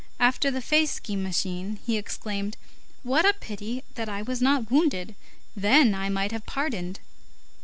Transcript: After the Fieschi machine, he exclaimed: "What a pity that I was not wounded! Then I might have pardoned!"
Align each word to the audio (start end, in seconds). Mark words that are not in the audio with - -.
After 0.19 0.49
the 0.49 0.63
Fieschi 0.63 1.15
machine, 1.15 1.77
he 1.85 1.95
exclaimed: 1.95 2.57
"What 3.03 3.23
a 3.23 3.35
pity 3.39 3.83
that 3.93 4.09
I 4.09 4.23
was 4.23 4.41
not 4.41 4.71
wounded! 4.71 5.13
Then 5.55 5.93
I 5.93 6.09
might 6.09 6.31
have 6.31 6.47
pardoned!" 6.47 6.99